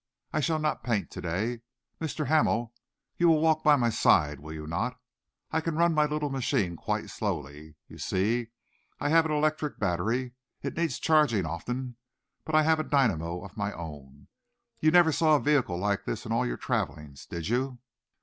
[0.33, 1.61] I shall not paint to day.
[1.99, 2.25] Mr.
[2.25, 2.73] Hamel,
[3.17, 4.99] you will walk by my side, will you not?
[5.51, 7.75] I can run my little machine quite slowly.
[7.87, 8.47] You see,
[8.99, 10.33] I have an electric battery.
[10.63, 11.97] It needs charging often,
[12.45, 14.27] but I have a dynamo of my own.
[14.79, 17.77] You never saw a vehicle like this in all your travellings, did you?"